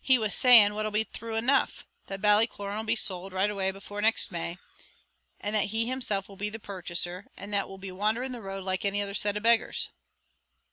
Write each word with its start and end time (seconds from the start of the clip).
"He 0.00 0.18
was 0.18 0.34
saying 0.34 0.74
what 0.74 0.84
'll 0.86 0.90
be 0.90 1.04
thrue 1.04 1.36
enough, 1.36 1.86
that 2.08 2.20
Ballycloran 2.20 2.80
'll 2.80 2.84
be 2.84 2.96
sold, 2.96 3.32
right 3.32 3.48
away, 3.48 3.70
before 3.70 4.02
next 4.02 4.32
May; 4.32 4.58
and 5.38 5.54
that 5.54 5.66
he 5.66 5.86
himself 5.86 6.28
will 6.28 6.34
be 6.34 6.50
the 6.50 6.58
purchaser 6.58 7.26
and 7.36 7.54
that 7.54 7.68
we'll 7.68 7.78
be 7.78 7.92
wandering 7.92 8.32
the 8.32 8.42
road 8.42 8.64
like 8.64 8.84
any 8.84 9.00
other 9.00 9.14
set 9.14 9.36
of 9.36 9.44
beggars." 9.44 9.88